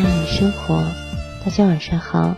[0.00, 0.82] 爱你生活，
[1.44, 2.34] 大家晚上好。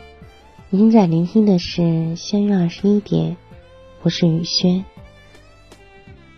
[0.68, 3.36] 您在聆听的是相约二十一点，
[4.02, 4.84] 我是雨轩。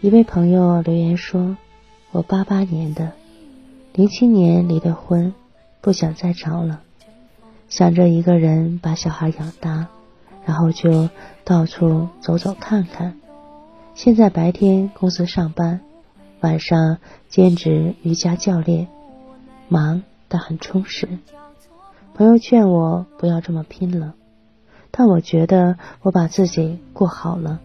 [0.02, 1.57] 一位朋友留言说
[2.12, 3.12] ：“我八八年的，
[3.95, 5.32] 零七年离的婚，
[5.80, 6.82] 不想再找了，
[7.70, 9.86] 想着一个人把小孩养大，
[10.45, 11.09] 然后就
[11.43, 13.18] 到处走走看看。
[13.95, 15.81] 现在白天公司上班，
[16.40, 16.98] 晚上
[17.31, 18.89] 兼职瑜伽教练，
[19.68, 20.03] 忙。”
[20.34, 21.06] 但很充实。
[22.12, 24.14] 朋友劝我不要这么拼了，
[24.90, 27.61] 但我觉得我把自己过好了，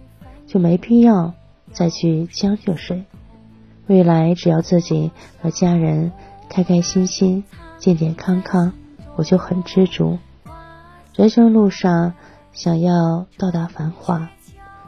[0.45, 1.33] 就没必要
[1.71, 3.05] 再去将就谁。
[3.87, 5.09] 未来只要自己
[5.41, 6.11] 和家人
[6.47, 7.43] 开开心心、
[7.79, 8.73] 健健康康，
[9.15, 10.19] 我就很知足。
[11.15, 12.13] 人生路上
[12.53, 14.29] 想要到达繁华，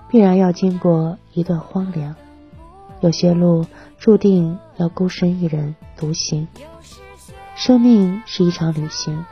[0.07, 2.15] 必然要经过一段荒凉。
[2.99, 3.65] 有些路
[3.97, 6.47] 注定要孤身一人独行。
[7.63, 9.23] 生命是一场旅行，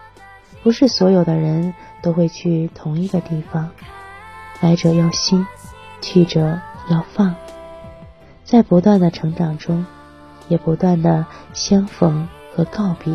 [0.61, 3.71] 不是所有的人都会去同一个地方。
[4.61, 5.47] 来者要心，
[5.99, 7.33] 去者要放。
[8.43, 9.83] 在不断的成长中，
[10.47, 13.11] 也不断的相逢和告别，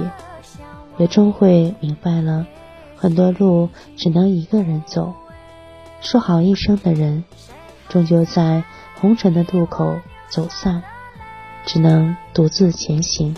[0.96, 2.44] 也终会明白了，
[2.96, 5.14] 很多路只能一个人走。
[6.00, 7.22] 说好一生的人，
[7.88, 8.64] 终究在
[9.00, 9.96] 红尘的渡口
[10.28, 10.82] 走散，
[11.64, 13.36] 只能独自前行。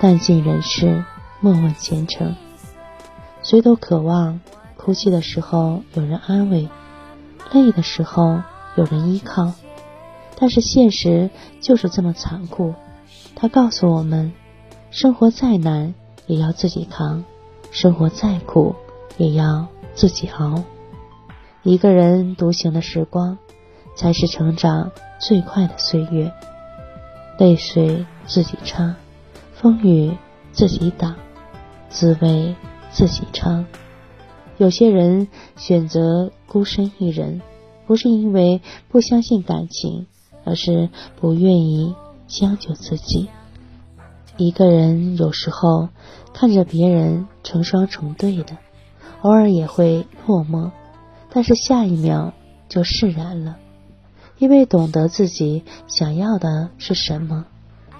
[0.00, 1.04] 淡尽人事，
[1.40, 2.34] 莫问前程。
[3.42, 4.40] 谁都渴望
[4.78, 6.70] 哭泣的时候有人安慰，
[7.52, 8.40] 累的时候
[8.76, 9.52] 有人依靠。
[10.38, 11.28] 但是现实
[11.60, 12.74] 就是这么残酷，
[13.36, 14.32] 它告诉我们：
[14.90, 15.92] 生活再难
[16.26, 17.22] 也要自己扛，
[17.70, 18.74] 生活再苦
[19.18, 20.64] 也要自己熬。
[21.62, 23.36] 一个人独行的时光，
[23.94, 26.32] 才是成长最快的岁月。
[27.36, 28.96] 泪水自己擦。
[29.60, 30.16] 风雨
[30.52, 31.16] 自己挡，
[31.90, 32.56] 滋味
[32.90, 33.66] 自己尝。
[34.56, 35.28] 有些人
[35.58, 37.42] 选择孤身一人，
[37.86, 40.06] 不是因为不相信感情，
[40.44, 40.88] 而是
[41.20, 41.94] 不愿意
[42.26, 43.28] 将就自己。
[44.38, 45.90] 一个人有时候
[46.32, 48.56] 看着别人成双成对的，
[49.20, 50.70] 偶尔也会落寞，
[51.34, 52.32] 但是下一秒
[52.70, 53.58] 就释然了，
[54.38, 57.44] 因为懂得自己想要的是什么。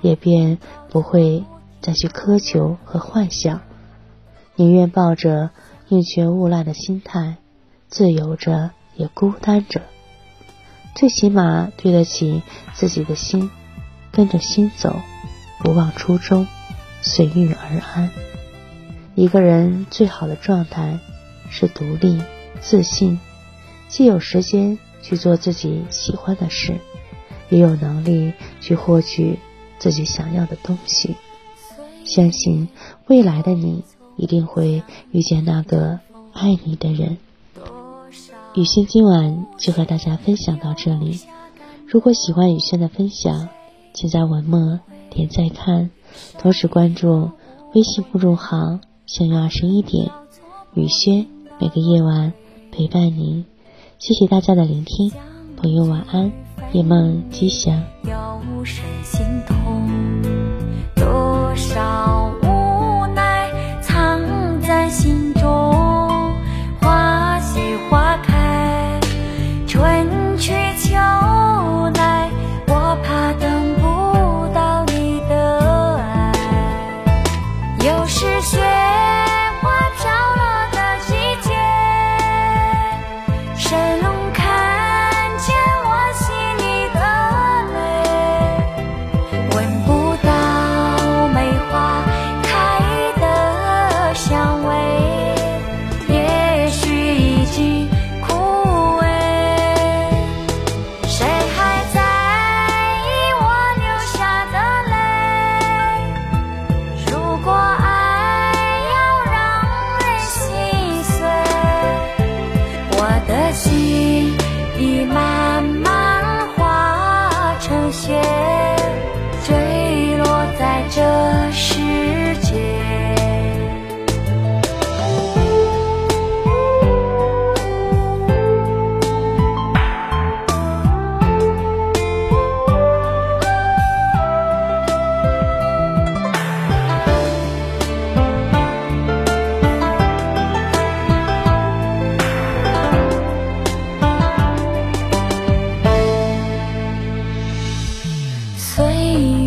[0.03, 0.59] 也便
[0.91, 1.45] 不会
[1.81, 3.61] 再去苛求和幻想，
[4.57, 5.51] 宁愿抱着
[5.89, 7.37] 宁缺毋滥的心态，
[7.89, 9.83] 自由着也孤单着，
[10.95, 12.43] 最起码对得起
[12.75, 13.51] 自己的心，
[14.13, 14.97] 跟着心走，
[15.59, 16.47] 不忘初衷，
[17.03, 18.11] 随遇而安。
[19.15, 20.99] 一个人最好的状态
[21.51, 22.23] 是独立、
[22.61, 23.19] 自信，
[23.89, 26.79] 既有时间去做自己喜欢的事，
[27.49, 29.39] 也有能力去获取。
[29.81, 31.17] 自己想要的东西，
[32.05, 32.69] 相信
[33.09, 33.83] 未来的你
[34.17, 35.99] 一定会遇见那个
[36.33, 37.19] 爱你的人。
[38.55, 41.21] 雨轩今晚就和大家分享到这里。
[41.87, 43.49] 如果喜欢雨轩的分享，
[43.93, 45.91] 请在文末点赞看，
[46.39, 47.31] 同时关注
[47.75, 50.11] 微信公众号“相约二十一点”，
[50.75, 51.27] 雨轩
[51.59, 52.33] 每个夜晚
[52.71, 53.45] 陪伴您。
[53.99, 55.13] 谢谢大家的聆听，
[55.57, 56.31] 朋友晚安，
[56.73, 57.83] 夜梦吉祥。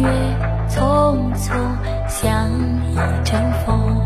[0.04, 1.56] 岁月匆匆
[2.10, 2.52] 像
[2.92, 3.98] 一阵风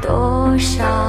[0.00, 1.05] 多少